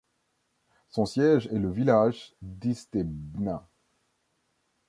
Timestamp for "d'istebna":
2.41-3.69